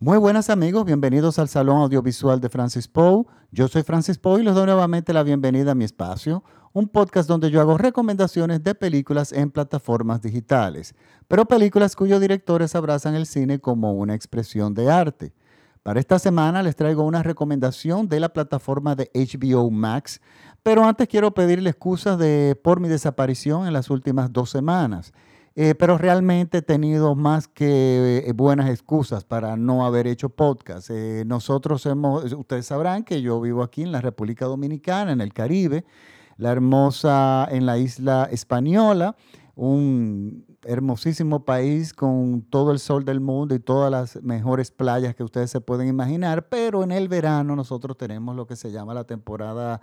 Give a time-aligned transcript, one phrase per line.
[0.00, 3.24] Muy buenas amigos, bienvenidos al Salón Audiovisual de Francis Poe.
[3.52, 6.42] Yo soy Francis Poe y les doy nuevamente la bienvenida a mi espacio,
[6.72, 10.96] un podcast donde yo hago recomendaciones de películas en plataformas digitales,
[11.28, 15.32] pero películas cuyos directores abrazan el cine como una expresión de arte.
[15.84, 20.20] Para esta semana les traigo una recomendación de la plataforma de HBO Max,
[20.64, 25.12] pero antes quiero pedirle excusas de, por mi desaparición en las últimas dos semanas.
[25.56, 30.90] Eh, pero realmente he tenido más que eh, buenas excusas para no haber hecho podcast.
[30.90, 35.32] Eh, nosotros hemos, ustedes sabrán que yo vivo aquí en la República Dominicana, en el
[35.32, 35.84] Caribe,
[36.38, 39.14] la hermosa, en la isla española,
[39.54, 45.22] un hermosísimo país con todo el sol del mundo y todas las mejores playas que
[45.22, 49.04] ustedes se pueden imaginar, pero en el verano nosotros tenemos lo que se llama la
[49.04, 49.80] temporada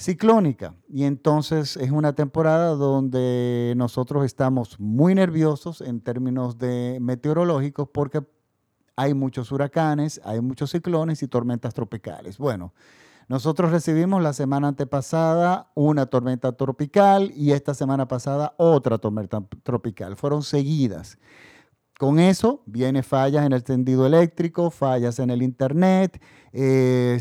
[0.00, 0.74] ciclónica.
[0.88, 8.22] Y entonces es una temporada donde nosotros estamos muy nerviosos en términos de meteorológicos porque
[8.96, 12.38] hay muchos huracanes, hay muchos ciclones y tormentas tropicales.
[12.38, 12.72] Bueno,
[13.28, 20.16] nosotros recibimos la semana antepasada una tormenta tropical y esta semana pasada otra tormenta tropical.
[20.16, 21.18] Fueron seguidas.
[22.00, 26.18] Con eso viene fallas en el tendido eléctrico, fallas en el internet,
[26.50, 27.20] eh,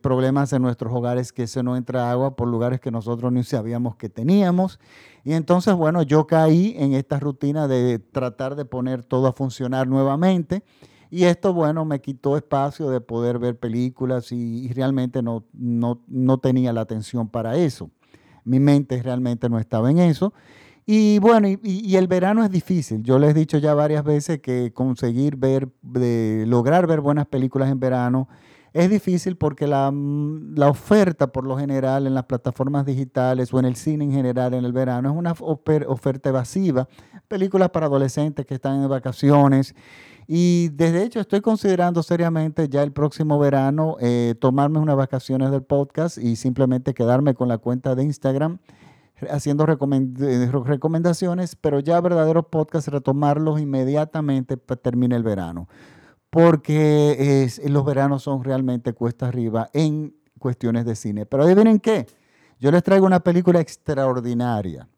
[0.00, 3.96] problemas en nuestros hogares que se no entra agua por lugares que nosotros ni sabíamos
[3.96, 4.80] que teníamos.
[5.22, 9.86] Y entonces, bueno, yo caí en esta rutina de tratar de poner todo a funcionar
[9.86, 10.62] nuevamente.
[11.10, 16.38] Y esto, bueno, me quitó espacio de poder ver películas y, realmente no, no, no
[16.38, 17.90] tenía la atención para eso.
[18.44, 20.32] Mi mente realmente no estaba en eso.
[20.86, 23.02] Y bueno, y, el verano es difícil.
[23.02, 27.70] Yo les he dicho ya varias veces que conseguir ver, de, lograr ver buenas películas
[27.70, 28.28] en verano
[28.74, 33.60] es difícil porque la, mm, la, oferta por lo general en las plataformas digitales o
[33.60, 35.32] en el cine en general en el verano es una
[35.86, 36.88] oferta evasiva.
[37.28, 39.74] Películas para adolescentes que están en vacaciones.
[40.26, 45.62] Y desde hecho estoy considerando seriamente ya el próximo verano eh, tomarme unas vacaciones del
[45.62, 48.58] podcast y simplemente quedarme con la cuenta de Instagram
[49.30, 55.68] haciendo eh, recomendaciones, pero ya verdaderos podcasts, retomarlos inmediatamente termine el verano.
[56.30, 61.26] Porque los veranos son realmente cuesta arriba en cuestiones de cine.
[61.26, 62.06] Pero adivinen qué,
[62.58, 64.88] yo les traigo una película extraordinaria.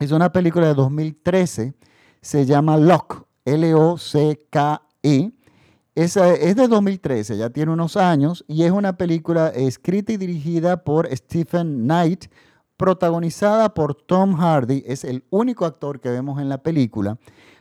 [0.00, 1.74] Es una película de 2013,
[2.20, 5.32] se llama Lock, L-O-C-K-E.
[5.94, 11.08] es de 2013, ya tiene unos años, y es una película escrita y dirigida por
[11.14, 12.24] Stephen Knight,
[12.76, 17.18] protagonizada por Tom Hardy, es el único actor que vemos en la película,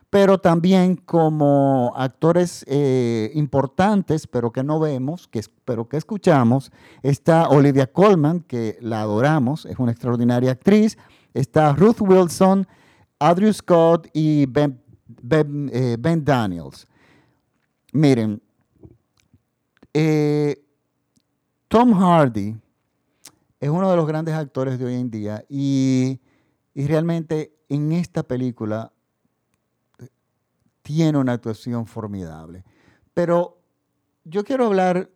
[0.09, 6.72] pero también como actores eh, importantes, pero que no vemos, que, pero que escuchamos,
[7.02, 10.97] está Olivia Colman, que la adoramos, es una extraordinaria actriz,
[11.34, 12.68] está Ruth Wilson,
[13.19, 14.79] Andrew Scott y Ben,
[15.73, 16.88] eh, Daniels.
[17.91, 18.41] Miren,
[19.94, 20.63] eh,
[21.68, 22.56] Tom Hardy
[23.63, 26.19] es uno de los grandes actores de hoy en día y,
[26.75, 28.91] realmente en esta película
[30.81, 32.66] tiene una actuación formidable.
[33.13, 33.62] Pero
[34.25, 35.09] yo quiero hablar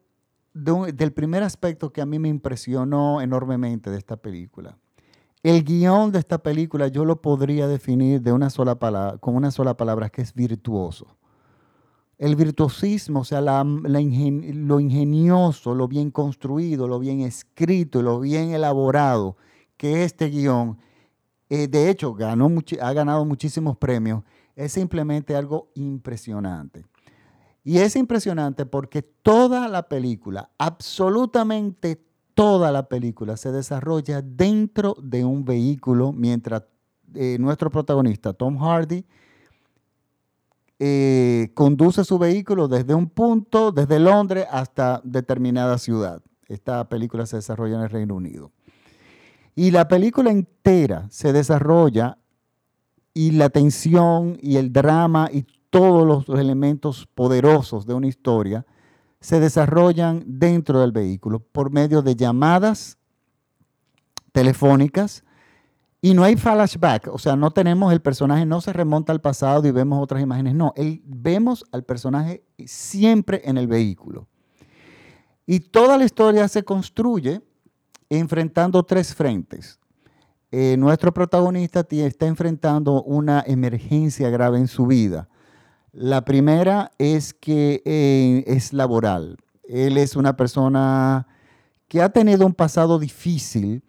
[0.54, 4.78] del primer aspecto que a mí me impresionó enormemente de esta película.
[5.44, 9.52] El guion de esta película yo lo podría definir de una sola palabra, con una
[9.52, 11.18] sola palabra, que es virtuoso
[12.18, 19.38] el virtuosismo, o sea, lo ingenioso, lo bien construido, lo bien escrito, lo bien elaborado
[19.78, 20.78] que este guion,
[21.50, 22.50] eh, de hecho, ganó
[22.82, 24.24] ha ganado muchísimos premios,
[24.56, 26.86] es simplemente algo impresionante.
[27.64, 32.02] Y es impresionante porque toda la película, absolutamente
[32.34, 36.64] toda la película, se desarrolla dentro de un vehículo mientras
[37.14, 39.06] eh, nuestro protagonista, Tom Hardy,
[40.80, 46.22] eh, conduce su vehículo desde un punto, desde Londres hasta determinada ciudad.
[46.48, 48.52] Esta película se desarrolla en el Reino Unido.
[49.56, 52.20] Y la película entera se desarrolla
[53.14, 58.66] y la tensión y el drama y todos los elementos poderosos de una historia
[59.20, 62.98] se desarrollan dentro del vehículo por medio de llamadas
[64.32, 65.24] telefónicas
[66.02, 69.68] y no hay flashback, o sea, no tenemos el personaje, no se remonta al pasado
[69.68, 70.74] y vemos otras imágenes, no,
[71.04, 74.28] vemos al personaje siempre en el vehículo.
[75.46, 77.42] Y toda la historia se construye
[78.10, 79.80] enfrentando tres frentes.
[80.52, 85.28] Eh, nuestro protagonista está enfrentando una emergencia grave en su vida.
[85.92, 89.38] La primera es que eh, es laboral.
[89.64, 91.28] Él es una persona
[91.88, 93.84] que ha tenido un pasado difícil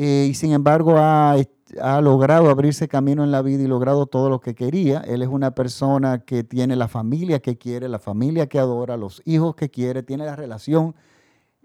[0.00, 1.34] eh, y sin embargo ha,
[1.82, 5.00] ha logrado abrirse camino en la vida y logrado todo lo que quería.
[5.00, 9.20] Él es una persona que tiene la familia que quiere, la familia que adora, los
[9.24, 10.94] hijos que quiere, tiene la relación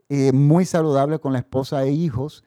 [0.09, 2.43] eh, muy saludable con la esposa e hijos,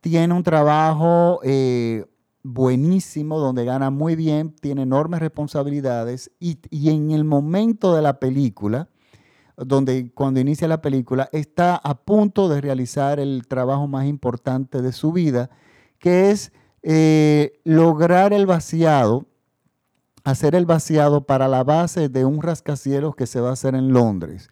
[0.00, 2.06] tiene un trabajo eh,
[2.42, 8.18] buenísimo donde gana muy bien, tiene enormes responsabilidades y, y en el momento de la
[8.18, 8.88] película,
[9.56, 14.92] donde cuando inicia la película, está a punto de realizar el trabajo más importante de
[14.92, 15.50] su vida,
[15.98, 19.26] que es eh, lograr el vaciado,
[20.24, 23.92] hacer el vaciado para la base de un rascacielos que se va a hacer en
[23.92, 24.50] Londres.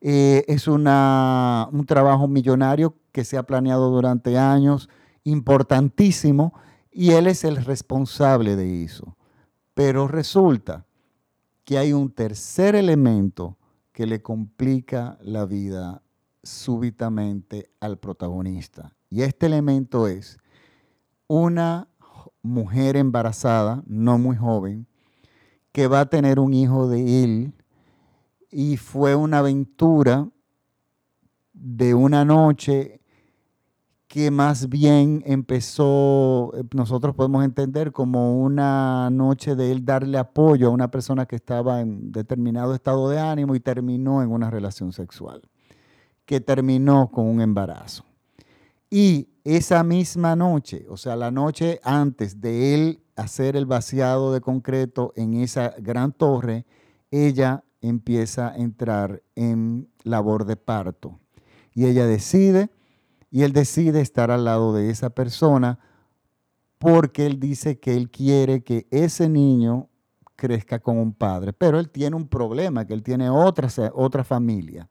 [0.00, 4.88] Eh, es una, un trabajo millonario que se ha planeado durante años,
[5.24, 6.54] importantísimo,
[6.90, 9.16] y él es el responsable de eso.
[9.74, 10.86] Pero resulta
[11.64, 13.56] que hay un tercer elemento
[14.00, 16.02] que le complica la vida
[16.42, 18.96] súbitamente al protagonista.
[19.10, 20.38] Y este elemento es
[21.26, 21.86] una
[22.40, 24.86] mujer embarazada, no muy joven,
[25.70, 27.52] que va a tener un hijo de él
[28.50, 30.30] y fue una aventura
[31.52, 33.02] de una noche
[34.10, 40.66] que más bien empezó, eh, nosotros podemos entender como una noche de él darle apoyo
[40.66, 44.92] a una persona que estaba en determinado estado de ánimo y terminó en una relación
[44.92, 45.42] sexual,
[46.26, 48.04] que terminó con un embarazo.
[48.90, 54.40] Y esa misma noche, o sea, la noche antes de él hacer el vaciado de
[54.40, 56.66] concreto en esa gran torre,
[57.12, 61.20] ella empieza a entrar en labor de parto.
[61.72, 62.70] Y ella decide
[63.30, 65.78] y él decide estar al lado de esa persona
[66.78, 69.88] porque él dice que él quiere que ese niño
[70.34, 74.88] crezca con un padre, pero él tiene un problema, que él tiene otra, otra familia.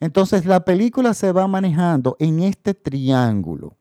[0.00, 3.76] Entonces la película se va manejando en este triángulo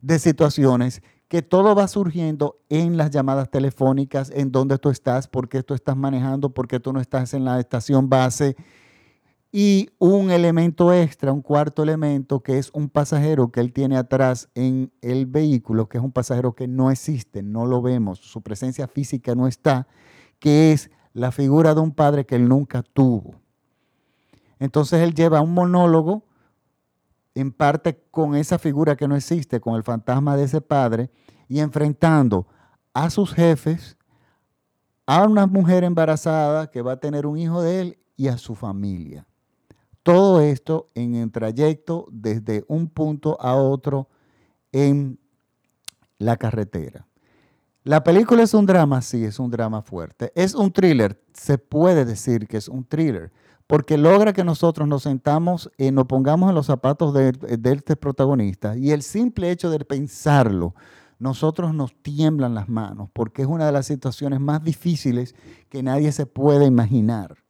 [0.00, 5.48] de situaciones que todo va surgiendo en las llamadas telefónicas, en dónde tú estás, por
[5.48, 8.56] qué tú estás manejando, por qué tú no estás en la estación base,
[9.56, 14.48] y un elemento extra, un cuarto elemento, que es un pasajero que él tiene atrás
[14.56, 18.88] en el vehículo, que es un pasajero que no existe, no lo vemos, su presencia
[18.88, 19.86] física no está,
[20.40, 23.36] que es la figura de un padre que él nunca tuvo.
[24.58, 26.24] Entonces él lleva un monólogo,
[27.36, 31.12] en parte con esa figura que no existe, con el fantasma de ese padre,
[31.46, 32.48] y enfrentando
[32.92, 33.96] a sus jefes,
[35.06, 38.56] a una mujer embarazada que va a tener un hijo de él y a su
[38.56, 39.24] familia.
[40.04, 44.08] Todo esto en el trayecto desde un punto a otro
[44.70, 45.18] en
[46.18, 47.06] la carretera.
[47.84, 50.30] La película es un drama, sí, es un drama fuerte.
[50.34, 53.32] Es un thriller, se puede decir que es un thriller,
[53.66, 57.96] porque logra que nosotros nos sentamos y nos pongamos en los zapatos de, de este
[57.96, 58.76] protagonista.
[58.76, 60.74] Y el simple hecho de pensarlo,
[61.18, 65.34] nosotros nos tiemblan las manos, porque es una de las situaciones más difíciles
[65.70, 67.43] que nadie se puede imaginar.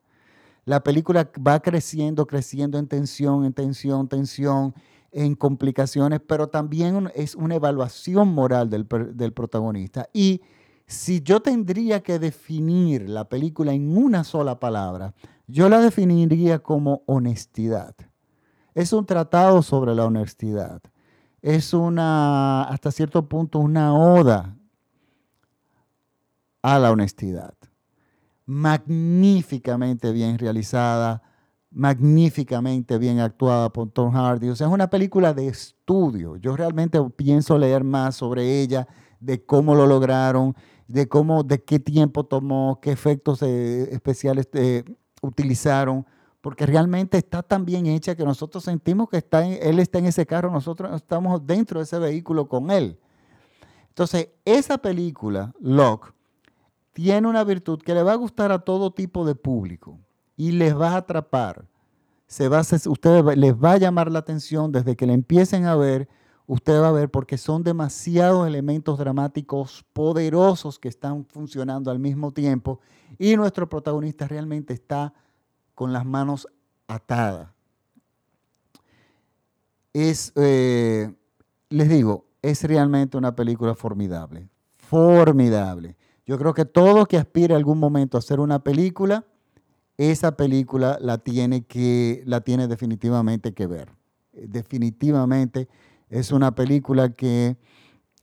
[0.65, 4.75] La película va creciendo, creciendo en tensión, en tensión, tensión,
[5.13, 10.09] en complicaciones, pero también es una evaluación moral del, del protagonista.
[10.13, 10.41] Y
[10.87, 15.15] si yo tendría que definir la película en una sola palabra,
[15.47, 17.95] yo la definiría como honestidad.
[18.75, 20.81] Es un tratado sobre la honestidad.
[21.43, 24.57] Es una, hasta cierto punto, una oda
[26.63, 27.55] a la honestidad
[28.47, 31.23] magníficamente bien realizada,
[31.71, 34.49] magníficamente bien actuada por Tom Hardy.
[34.49, 36.37] O sea, es una película de estudio.
[36.37, 38.87] Yo realmente pienso leer más sobre ella,
[39.21, 40.55] de cómo lo lograron,
[40.87, 44.85] de cómo, de qué tiempo tomó, qué efectos eh, especiales eh,
[45.23, 46.07] utilizaron,
[46.41, 50.27] porque realmente está tan bien hecha que nosotros sentimos que está él está en ese
[50.27, 52.99] carro, nosotros estamos dentro de ese vehículo con él.
[53.89, 56.14] Entonces, esa película, Locke,
[56.95, 59.99] tiene una virtud que le va a gustar a todo tipo de público
[60.37, 61.67] y les va a atrapar.
[62.27, 66.09] Se va a, les va a llamar la atención desde que le empiecen a ver.
[66.47, 72.33] Usted va a ver porque son demasiados elementos dramáticos poderosos que están funcionando al mismo
[72.33, 72.81] tiempo
[73.19, 75.13] y nuestro protagonista realmente está
[75.75, 76.47] con las manos
[76.87, 77.49] atadas.
[79.93, 81.13] Es, eh,
[81.71, 85.97] les digo, es realmente una película formidable, formidable.
[86.27, 89.27] Yo creo que todo que aspire algún momento a hacer una película,
[89.99, 93.91] esa película la tiene, que, la tiene definitivamente que ver.
[94.33, 95.69] Definitivamente
[96.09, 97.57] es una película que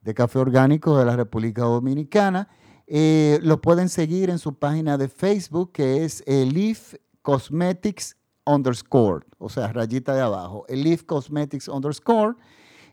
[0.00, 2.48] de café orgánico de la República Dominicana.
[2.86, 9.48] Eh, lo pueden seguir en su página de Facebook, que es Elif Cosmetics underscore, o
[9.48, 12.36] sea, rayita de abajo, Elif Cosmetics underscore.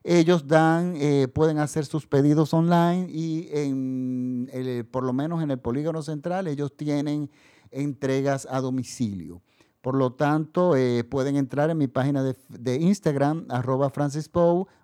[0.04, 5.60] Ellos dan, eh, pueden hacer sus pedidos online y en por lo menos en el
[5.60, 7.30] polígono central ellos tienen
[7.70, 9.42] entregas a domicilio.
[9.82, 14.30] Por lo tanto, eh, pueden entrar en mi página de, Instagram, arroba Francis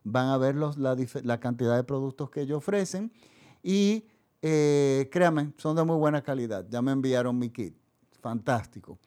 [0.04, 3.12] van a ver la, cantidad de productos que ellos ofrecen
[3.62, 4.06] y
[4.42, 6.66] eh, créanme, son de muy buena calidad.
[6.70, 7.76] Ya me enviaron mi kit.
[8.22, 8.98] Fantástico.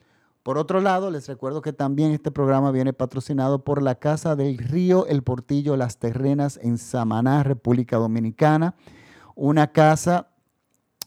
[0.42, 4.56] Por otro lado, les recuerdo que también este programa viene patrocinado por la Casa del
[4.56, 8.75] Río El Portillo Las Terrenas en Samaná, República Dominicana.
[9.35, 10.30] Una casa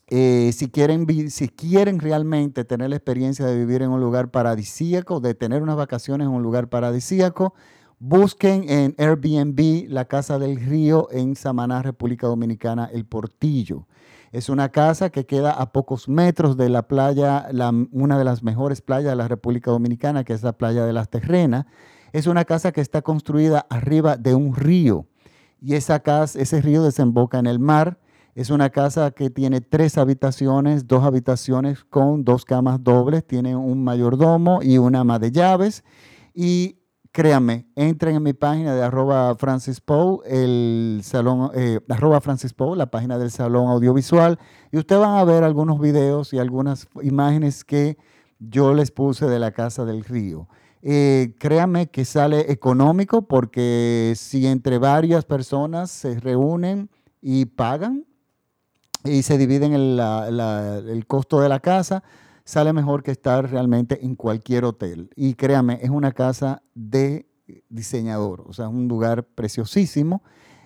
[0.08, 5.20] eh, si, quieren, si quieren realmente tener la experiencia de vivir en un lugar paradisíaco,
[5.20, 7.56] de tener unas vacaciones en un lugar paradisíaco,
[7.98, 13.88] busquen en Airbnb la Casa del Río en Samaná, República Dominicana, El Portillo.
[14.34, 17.48] Es una casa que queda a pocos metros de la playa,
[17.92, 21.10] una de las mejores playas de la República Dominicana, que es la playa de las
[21.10, 21.66] Terrenas.
[22.12, 25.06] Es una casa que está construida arriba de un río
[25.62, 27.98] y ese río desemboca en el mar
[28.36, 33.84] es una casa que tiene tres habitaciones, dos habitaciones con dos camas dobles, tiene un
[33.84, 35.84] mayordomo y una ama de llaves.
[36.34, 36.78] Y
[37.14, 39.82] créanme, entren en mi página de arroba Francis
[40.26, 44.40] el salón, eh, arroba Francis la página del salón audiovisual,
[44.72, 48.00] y ustedes van a ver algunos videos y algunas imágenes que
[48.40, 50.50] yo les puse de la Casa del Río.
[50.82, 56.90] Eh, créanme que sale económico porque si entre varias personas se reúnen
[57.22, 58.06] y pagan,
[59.06, 62.04] y se dividen el costo de la casa,
[62.44, 65.10] sale mejor que estar realmente en cualquier hotel.
[65.16, 67.28] Y créame, es una casa de
[67.70, 70.24] diseñador, o sea, es un lugar preciosísimo.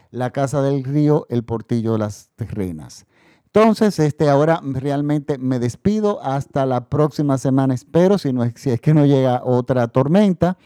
[0.10, 3.06] La Casa del Río, el Portillo de las Terrenas.
[3.48, 8.70] Entonces, este, ahora realmente me despido hasta la próxima semana, espero, si, no es, si
[8.70, 10.58] es que no llega otra tormenta.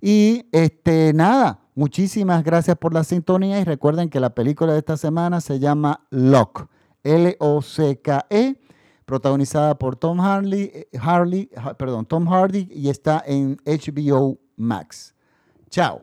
[0.00, 4.96] Y este, nada, muchísimas gracias por la sintonía y recuerden que la película de esta
[4.96, 6.66] semana se llama Lock.
[7.02, 8.60] L-O-C-K-E,
[9.10, 15.16] protagonizada por Tom Harley, Harley, perdón, Tom Hardy y está en HBO Max.
[15.68, 16.00] Chao.